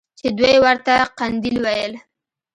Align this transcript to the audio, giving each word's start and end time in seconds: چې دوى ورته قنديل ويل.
چې 0.19 0.27
دوى 0.37 0.55
ورته 0.65 0.93
قنديل 1.17 1.55
ويل. 1.65 1.93